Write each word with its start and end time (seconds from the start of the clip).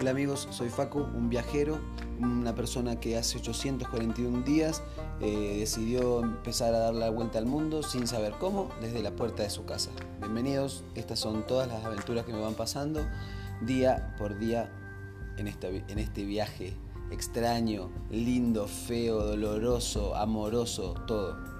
Hola 0.00 0.10
amigos, 0.10 0.46
soy 0.52 0.68
Facu, 0.68 1.00
un 1.00 1.28
viajero, 1.28 1.80
una 2.20 2.54
persona 2.54 3.00
que 3.00 3.18
hace 3.18 3.38
841 3.38 4.42
días 4.42 4.80
eh, 5.20 5.56
decidió 5.58 6.20
empezar 6.20 6.72
a 6.72 6.78
dar 6.78 6.94
la 6.94 7.10
vuelta 7.10 7.40
al 7.40 7.46
mundo 7.46 7.82
sin 7.82 8.06
saber 8.06 8.34
cómo, 8.38 8.68
desde 8.80 9.02
la 9.02 9.10
puerta 9.10 9.42
de 9.42 9.50
su 9.50 9.64
casa. 9.64 9.90
Bienvenidos, 10.20 10.84
estas 10.94 11.18
son 11.18 11.44
todas 11.48 11.66
las 11.66 11.84
aventuras 11.84 12.24
que 12.24 12.32
me 12.32 12.38
van 12.38 12.54
pasando 12.54 13.04
día 13.62 14.14
por 14.18 14.38
día 14.38 14.70
en 15.36 15.48
este, 15.48 15.84
este 15.88 16.24
viaje 16.24 16.76
extraño, 17.10 17.90
lindo, 18.08 18.68
feo, 18.68 19.24
doloroso, 19.24 20.14
amoroso, 20.14 20.94
todo. 21.08 21.57